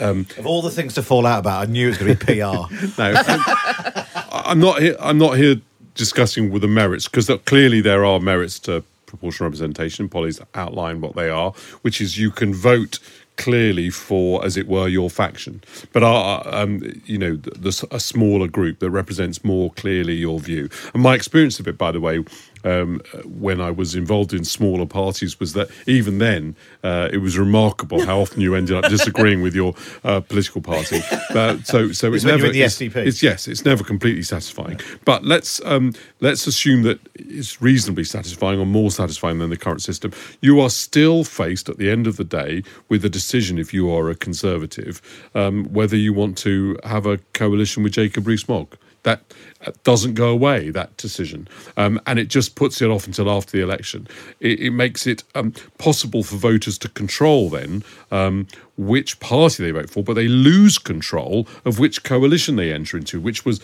[0.00, 2.26] Um, Of all the things to fall out about, I knew it was going to
[2.26, 2.98] be PR.
[2.98, 4.96] no, I'm not here.
[4.98, 5.56] I'm not here
[5.94, 10.08] discussing with the merits because clearly there are merits to proportional representation.
[10.08, 12.98] Polly's outlined what they are, which is you can vote
[13.36, 18.00] clearly for, as it were, your faction, but are um, you know the, the, a
[18.00, 20.68] smaller group that represents more clearly your view.
[20.94, 22.24] And my experience of it, by the way,
[22.64, 27.38] um, when I was involved in smaller parties was that even then uh, it was
[27.38, 31.00] remarkable how often you ended up disagreeing with your uh, political party.
[31.32, 33.06] Uh, so, so It's it's never the it's- SDP.
[33.06, 34.78] It's, yes, it's never completely satisfying.
[35.06, 39.80] But let's um, let's assume that it's reasonably satisfying or more satisfying than the current
[39.80, 40.12] system.
[40.42, 43.90] You are still faced at the end of the day with a decision if you
[43.90, 45.00] are a conservative
[45.34, 48.76] um, whether you want to have a coalition with Jacob Rees-Mogg.
[49.04, 49.20] That
[49.66, 51.48] uh, doesn't go away, that decision.
[51.76, 54.06] Um, and it just puts it off until after the election.
[54.38, 59.72] It, it makes it um, possible for voters to control then um, which party they
[59.72, 63.60] vote for, but they lose control of which coalition they enter into, which was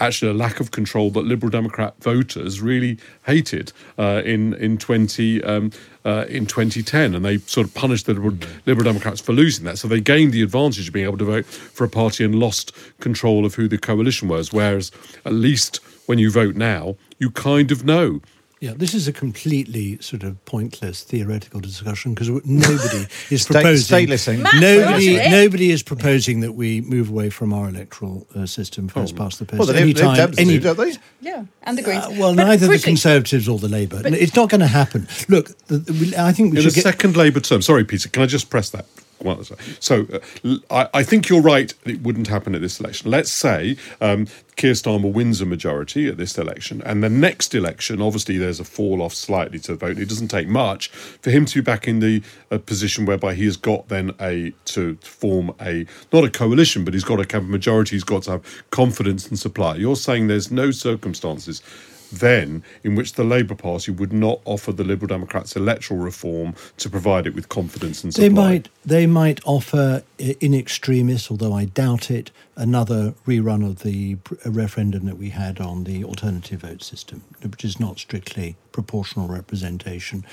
[0.00, 5.42] actually a lack of control that Liberal Democrat voters really hated uh, in in twenty
[5.42, 5.70] um,
[6.08, 9.76] uh, in 2010, and they sort of punished the Liberal, Liberal Democrats for losing that.
[9.76, 12.72] So they gained the advantage of being able to vote for a party and lost
[12.98, 14.50] control of who the coalition was.
[14.50, 14.90] Whereas
[15.26, 18.22] at least when you vote now, you kind of know.
[18.60, 23.76] Yeah, this is a completely sort of pointless theoretical discussion because nobody is proposing.
[23.84, 24.42] stay listening.
[24.58, 25.30] Nobody, actually.
[25.30, 29.44] nobody is proposing that we move away from our electoral uh, system first past the
[29.44, 29.58] post.
[29.58, 30.96] Well, the Lib- Lib anytime, Dems do, any- don't they?
[31.20, 32.04] Yeah, and the Greens.
[32.04, 34.02] Uh, well, But neither the Conservatives or the Labour.
[34.04, 35.06] it's not going to happen.
[35.28, 36.82] Look, the, the, I think we In the should get.
[36.82, 38.86] second Labour term, sorry, Peter, can I just press that?
[39.22, 39.42] Well,
[39.80, 41.72] So, uh, I, I think you're right.
[41.84, 43.10] It wouldn't happen at this election.
[43.10, 44.26] Let's say um,
[44.56, 48.64] Keir Starmer wins a majority at this election, and the next election, obviously, there's a
[48.64, 49.98] fall off slightly to the vote.
[49.98, 53.44] It doesn't take much for him to be back in the uh, position whereby he
[53.44, 57.44] has got then a to form a not a coalition, but he's got to have
[57.44, 57.96] a majority.
[57.96, 59.76] He's got to have confidence and supply.
[59.76, 61.62] You're saying there's no circumstances
[62.10, 66.88] then in which the Labour Party would not offer the Liberal Democrats electoral reform to
[66.88, 68.28] provide it with confidence and supply.
[68.28, 74.16] They might they might offer in extremis, although I doubt it, another rerun of the
[74.16, 79.28] pr- referendum that we had on the alternative vote system, which is not strictly proportional
[79.28, 80.24] representation,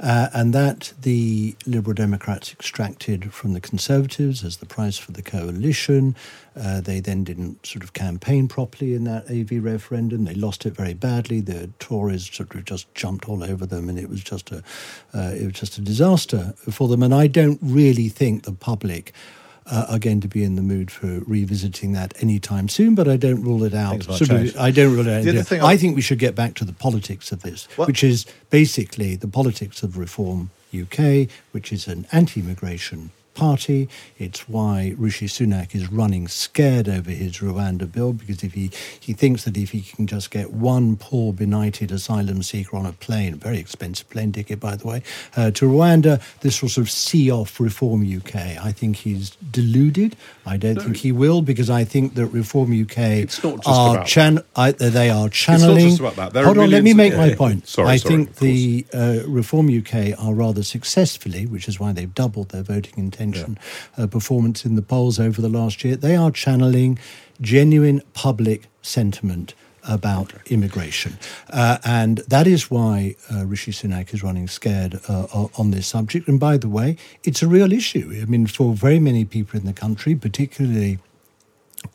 [0.00, 5.22] uh, and that the Liberal Democrats extracted from the Conservatives as the price for the
[5.22, 6.16] coalition.
[6.56, 10.24] Uh, they then didn't sort of campaign properly in that AV referendum.
[10.24, 11.40] They lost it very badly.
[11.40, 14.62] The Tories sort of just jumped all over them, and it was just a
[15.12, 17.02] uh, it was just a disaster for them.
[17.02, 19.12] And I don't really think the public.
[19.66, 23.16] Uh, are going to be in the mood for revisiting that anytime soon, but I
[23.16, 24.02] don't rule it out.
[24.02, 25.24] Sort of- I don't rule it out.
[25.24, 27.66] The other thing I I- think we should get back to the politics of this,
[27.78, 33.88] Well- which is basically the politics of Reform UK, which is an anti-immigration party.
[34.18, 39.12] It's why Rishi Sunak is running scared over his Rwanda bill because if he, he
[39.12, 43.34] thinks that if he can just get one poor benighted asylum seeker on a plane,
[43.36, 45.02] very expensive plane ticket by the way,
[45.36, 48.34] uh, to Rwanda, this will sort of see off Reform UK.
[48.36, 50.16] I think he's deluded.
[50.46, 54.04] I don't think he will because I think that Reform UK It's not just are
[54.04, 55.88] chan- I, they are channeling.
[55.88, 56.44] just about that.
[56.44, 57.66] Hold on, let me make my point.
[57.66, 62.14] Sorry, I sorry, think the uh, Reform UK are rather successfully, which is why they've
[62.14, 62.94] doubled their voting
[63.24, 63.58] intention
[63.98, 65.96] uh, performance in the polls over the last year.
[65.96, 66.98] They are channeling
[67.40, 69.54] genuine public sentiment
[69.86, 71.18] about immigration.
[71.50, 76.26] Uh, and that is why uh, Rishi Sunak is running scared uh, on this subject.
[76.26, 78.18] And by the way, it's a real issue.
[78.22, 80.98] I mean, for very many people in the country, particularly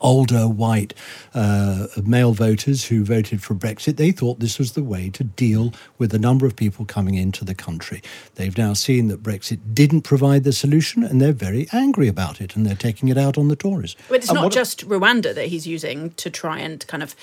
[0.00, 0.94] older white
[1.34, 5.72] uh, male voters who voted for Brexit, they thought this was the way to deal
[5.98, 8.02] with the number of people coming into the country.
[8.36, 12.56] They've now seen that Brexit didn't provide the solution and they're very angry about it
[12.56, 13.96] and they're taking it out on the Tories.
[14.08, 17.14] But it's And not just Rwanda that he's using to try and kind of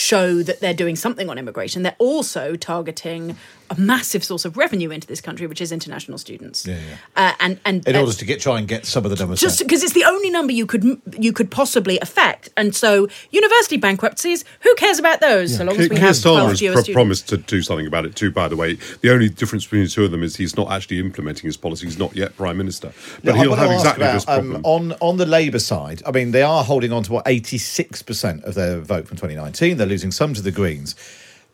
[0.00, 3.34] show that they're doing something on immigration, they're also targeting
[3.70, 6.66] a massive source of revenue into this country, which is international students.
[6.66, 6.96] Yeah, yeah.
[7.16, 9.40] Uh, and and In uh, order to get try and get some of the numbers.
[9.40, 10.84] just because it's the only number you could
[11.18, 15.56] you could possibly affect, and so university bankruptcies, who cares about those?
[15.56, 16.94] So long as Keir we have Starmer has fewer pro- students.
[16.96, 18.30] promised to do something about it too.
[18.30, 21.00] By the way, the only difference between the two of them is he's not actually
[21.00, 21.86] implementing his policy.
[21.86, 22.92] He's not yet prime minister,
[23.24, 24.56] but Yeah, he'll have exactly about, this problem.
[24.56, 27.58] Um, on on the Labour side, I mean, they are holding on to what eighty
[27.58, 29.76] six percent of their vote from 2019.
[29.86, 30.96] They're losing some to the Greens.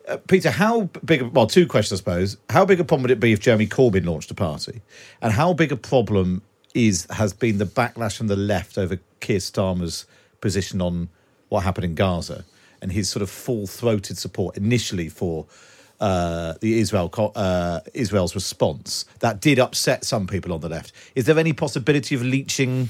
[0.07, 1.21] Uh, Peter, how big?
[1.21, 2.37] a- Well, two questions, I suppose.
[2.49, 4.81] How big a problem would it be if Jeremy Corbyn launched a party,
[5.21, 6.41] and how big a problem
[6.73, 10.05] is has been the backlash from the left over Keir Starmer's
[10.41, 11.09] position on
[11.49, 12.43] what happened in Gaza
[12.81, 15.45] and his sort of full throated support initially for
[16.01, 20.91] uh, the Israel uh, Israel's response that did upset some people on the left.
[21.13, 22.89] Is there any possibility of leaching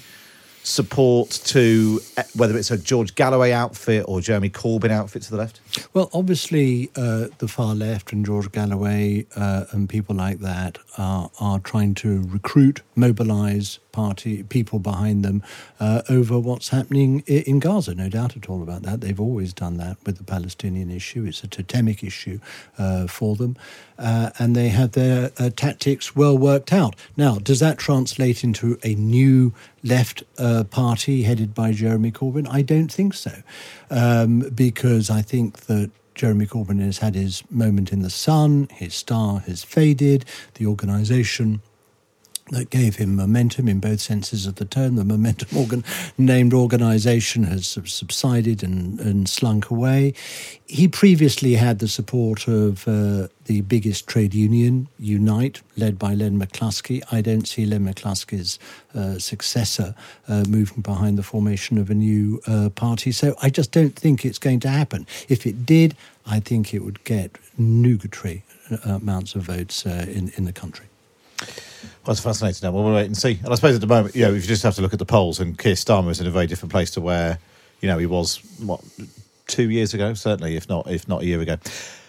[0.64, 5.38] support to uh, whether it's a George Galloway outfit or Jeremy Corbyn outfit to the
[5.38, 5.60] left?
[5.94, 11.30] Well, obviously, uh, the far left and George Galloway uh, and people like that are,
[11.40, 15.42] are trying to recruit, mobilise party people behind them
[15.80, 17.96] uh, over what's happening in Gaza.
[17.96, 19.00] No doubt at all about that.
[19.00, 21.24] They've always done that with the Palestinian issue.
[21.26, 22.40] It's a totemic issue
[22.78, 23.56] uh, for them,
[23.98, 26.98] uh, and they have their uh, tactics well worked out.
[27.16, 32.48] Now, does that translate into a new left uh, party headed by Jeremy Corbyn?
[32.50, 33.32] I don't think so,
[33.90, 35.92] um, because I think that.
[36.16, 41.64] Jeremy Corbyn has had his moment in the sun, his star has faded, the organisation
[42.50, 44.96] that gave him momentum in both senses of the term.
[44.96, 45.84] The momentum organ,
[46.18, 50.14] named organisation has subsided and, and slunk away.
[50.66, 56.40] He previously had the support of uh, the biggest trade union, Unite, led by Len
[56.40, 57.02] McCluskey.
[57.12, 58.60] I don't see Len McCluskey's
[58.96, 59.96] uh, successor
[60.28, 63.12] uh, moving behind the formation of a new uh, party.
[63.12, 65.08] So I just don't think it's going to happen.
[65.30, 70.32] If it did, I think it would get nugatory uh, amounts of votes uh, in,
[70.36, 70.86] in the country.
[72.08, 72.72] It's fascinating now.
[72.72, 73.40] We'll wait and see.
[73.44, 75.06] And I suppose at the moment, know, if you just have to look at the
[75.06, 77.40] polls, and Keir Starmer is in a very different place to where,
[77.80, 78.84] you know, he was what
[79.48, 81.58] two years ago, certainly, if not if not a year ago.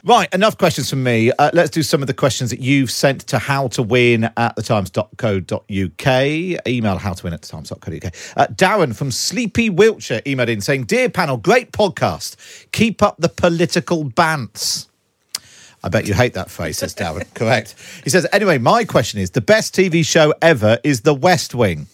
[0.07, 1.32] Right, enough questions from me.
[1.32, 4.55] Uh, let's do some of the questions that you've sent to how to win at
[4.55, 6.68] the thetimes.co.uk.
[6.68, 8.12] Email how to win at thetimes.co.uk.
[8.36, 12.36] Uh, Darren from Sleepy Wiltshire emailed in saying, Dear panel, great podcast.
[12.72, 14.88] Keep up the political bants.
[15.85, 17.32] I bet you hate that phrase, says Darren.
[17.35, 17.74] Correct.
[18.05, 21.89] He says, anyway, my question is the best TV show ever is The West Wing.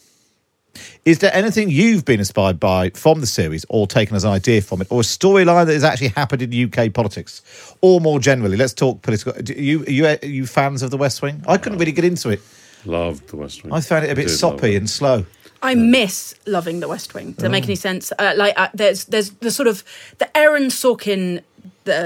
[1.04, 4.62] Is there anything you've been inspired by from the series or taken as an idea
[4.62, 7.42] from it, or a storyline that has actually happened in UK politics?
[7.80, 9.32] Or more generally, let's talk political.
[9.42, 11.42] Do you, are you, are you fans of The West Wing?
[11.48, 12.40] I couldn't really get into it.
[12.84, 13.72] Loved the West Wing.
[13.72, 15.26] I found it a bit soppy and slow.
[15.62, 17.32] I miss loving The West Wing.
[17.32, 17.50] Does that Oh.
[17.50, 18.12] make any sense?
[18.18, 19.82] Uh, like, uh, there's there's the sort of
[20.18, 21.42] the Aaron Sorkin,
[21.90, 22.02] the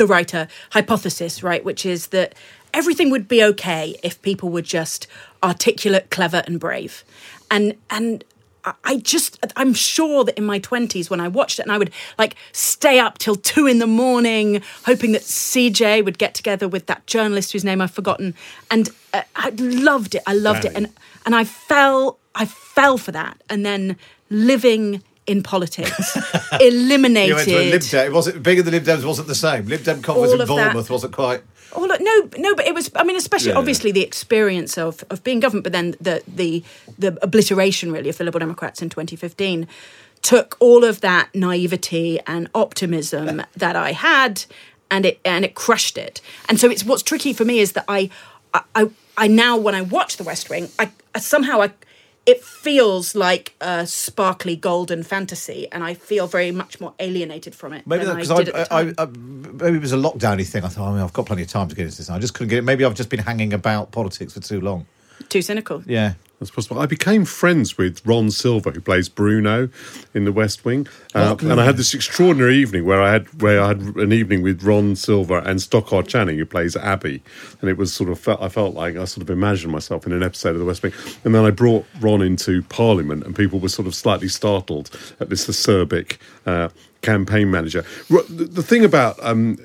[0.00, 0.42] the writer
[0.76, 1.62] hypothesis, right?
[1.68, 2.34] Which is that
[2.72, 5.06] everything would be okay if people were just
[5.42, 7.04] articulate, clever, and brave,
[7.50, 8.24] and and.
[8.82, 11.92] I- just, I'm sure that in my 20s, when I watched it, and I would
[12.18, 14.60] like stay up till two in the morning,
[14.90, 18.34] hoping that CJ would get together with that journalist whose name I've forgotten.
[18.68, 18.84] And
[19.14, 19.50] uh, I
[19.90, 20.22] loved it.
[20.26, 20.72] I loved it.
[20.78, 20.86] And
[21.24, 22.44] and I fell I
[22.76, 23.96] fell for that and then
[24.30, 26.16] living in politics
[26.60, 29.66] eliminated It wasn't bigger than Lib Dems wasn't the same.
[29.66, 31.42] Lib Dem conference All of that- wasn't quite.
[31.72, 32.90] Oh look, no, no, but it was.
[32.94, 33.58] I mean, especially Yeah.
[33.58, 36.62] obviously the experience of of being government, but then the the
[36.98, 39.66] the obliteration really of the Liberal Democrats in 2015
[40.22, 44.44] took all of that naivety and optimism that I had,
[44.90, 46.20] and it and it crushed it.
[46.48, 48.10] And so it's what's tricky for me is that I
[48.54, 51.72] I I, I now when I watch The West Wing, I, I somehow I.
[52.26, 57.72] It feels like a sparkly golden fantasy, and I feel very much more alienated from
[57.72, 59.02] it Maybe because I I, did at the I.
[59.02, 60.64] I, maybe it was a lockdowny thing.
[60.64, 62.10] I thought, I mean, I've got plenty of time to get into this.
[62.10, 62.62] I just couldn't get it.
[62.62, 64.86] Maybe I've just been hanging about politics for too long.
[65.28, 65.82] Too cynical.
[65.86, 66.14] Yeah.
[66.38, 66.78] That's possible.
[66.78, 69.70] I became friends with Ron Silver, who plays Bruno
[70.12, 73.62] in The West Wing, uh, and I had this extraordinary evening where I had where
[73.62, 77.22] I had an evening with Ron Silver and Stockard Channing, who plays Abby,
[77.62, 80.12] and it was sort of felt, I felt like I sort of imagined myself in
[80.12, 80.92] an episode of The West Wing,
[81.24, 85.30] and then I brought Ron into Parliament, and people were sort of slightly startled at
[85.30, 86.68] this acerbic uh,
[87.00, 87.82] campaign manager.
[88.10, 89.58] The, the thing about um,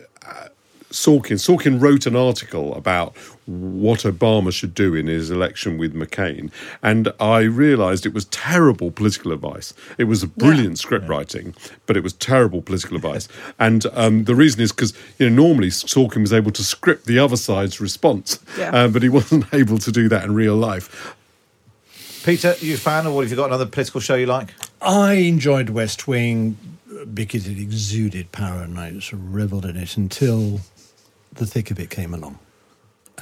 [0.92, 1.38] Sorkin.
[1.40, 3.16] Sorkin wrote an article about
[3.46, 6.52] what Obama should do in his election with McCain,
[6.84, 9.74] and I realised it was terrible political advice.
[9.98, 13.28] It was a brilliant script writing, but it was terrible political advice.
[13.60, 17.20] And um, the reason is because you know normally Sorkin was able to script the
[17.20, 18.72] other side's response, Yeah.
[18.72, 21.16] uh, but he wasn't able to do that in real life.
[22.24, 24.54] Peter, you a fan, or what have you got another political show you like?
[24.82, 26.56] I enjoyed West Wing
[27.16, 30.62] because it exuded power, and I sort of revelled in it until
[31.34, 32.40] the thick of it came along.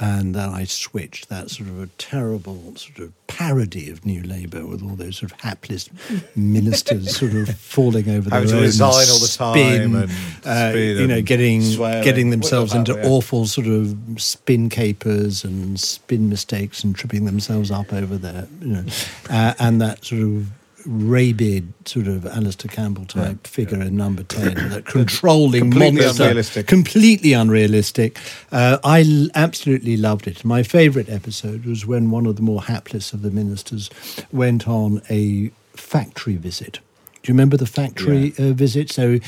[0.02, 4.64] And then I switched that sort of a terrible sort of parody of New Labour
[4.64, 5.90] with all those sort of hapless
[6.36, 10.10] ministers sort of falling over their Having to own resign all the spin, time and
[10.46, 12.02] uh, spin you know, getting swearing.
[12.02, 13.10] getting themselves into that, yeah.
[13.10, 18.68] awful sort of spin capers and spin mistakes and tripping themselves up over there, you
[18.68, 18.84] know,
[19.30, 20.46] uh, and that sort of
[20.86, 26.22] rabid sort of Alastair Campbell type figure in number 10, that controlling Completely monster.
[26.24, 26.66] unrealistic.
[26.66, 28.18] Completely unrealistic.
[28.52, 30.44] Uh, I l- absolutely loved it.
[30.44, 33.90] My favourite episode was when one of the more hapless of the ministers
[34.32, 36.80] went on a factory visit.
[37.22, 38.90] Do you remember the factory uh, visit?
[38.90, 39.18] So,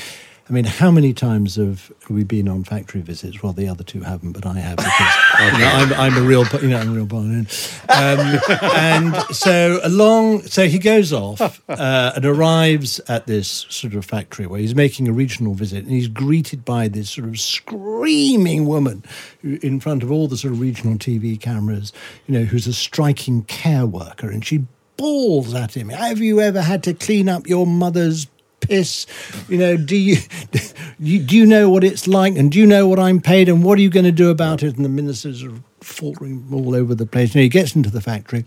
[0.52, 3.42] I mean, how many times have we been on factory visits?
[3.42, 6.44] Well, the other two haven't, but I have because you know, I'm, I'm a real,
[6.60, 7.02] you know, I'm a real.
[7.16, 7.46] Um,
[7.88, 14.46] and so along, so he goes off uh, and arrives at this sort of factory
[14.46, 19.04] where he's making a regional visit, and he's greeted by this sort of screaming woman
[19.40, 21.94] who, in front of all the sort of regional TV cameras,
[22.26, 24.66] you know, who's a striking care worker, and she
[24.98, 25.88] bawls at him.
[25.88, 28.26] Have you ever had to clean up your mother's
[28.62, 29.06] piss?
[29.48, 30.16] You know, do you,
[31.00, 33.78] do you know what it's like, and do you know what I'm paid, and what
[33.78, 34.76] are you going to do about it?
[34.76, 37.34] And the ministers are faltering all over the place.
[37.34, 38.44] And he gets into the factory,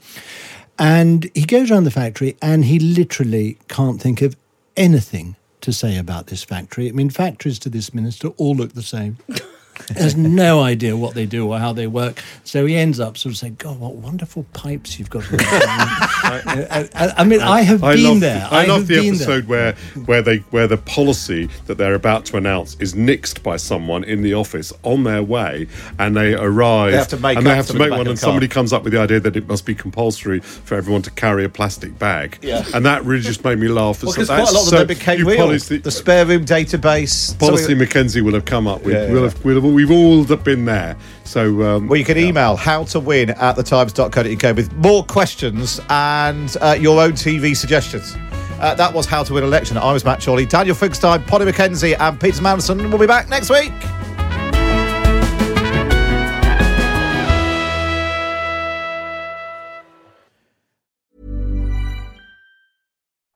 [0.80, 4.36] and he goes around the factory, and he literally can't think of
[4.76, 6.88] anything to say about this factory.
[6.88, 9.18] I mean, factories to this minister all look the same.
[9.98, 12.22] has no idea what they do or how they work.
[12.44, 15.24] So he ends up sort of saying, God, what wonderful pipes you've got.
[15.32, 18.48] I, I- I mean, I have I been love, there.
[18.52, 19.24] I, love the been there.
[19.24, 19.74] episode where
[20.06, 24.22] where they where the policy that they're about to announce is nixed by someone in
[24.22, 25.68] the office on their way,
[26.00, 28.00] and they arrive They have to make and they up have to to make one,
[28.02, 28.16] and car.
[28.18, 31.44] somebody comes up with the idea that it must be compulsory for everyone to carry
[31.46, 32.38] a plastic bag.
[32.42, 32.66] Yeah.
[32.74, 34.04] and that really just made me laugh.
[34.04, 35.38] Well, So because quite a lot of so- them became real.
[35.38, 37.38] policy- the spare room database.
[37.40, 38.94] Policy something- Mackenzie will have come up with.
[38.96, 39.30] Yeah, we'll yeah.
[39.30, 40.98] have, we'll have, we've all been there.
[41.24, 46.56] So um, Well, you can email how to win at thetimes.co.uk with more questions and
[46.62, 48.16] uh, your own TV suggestions.
[48.60, 49.78] Uh, that was How to Win Election.
[49.78, 52.90] I was Matt Chorley, Daniel Finkelstein, Polly Mackenzie, and Peter Mandelson.
[52.90, 53.74] We'll be back next week.